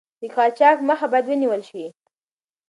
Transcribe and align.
د 0.19 0.21
قاچاق 0.35 0.77
مخه 0.89 1.05
باید 1.11 1.25
ونیول 1.27 1.61
شي. 1.69 1.85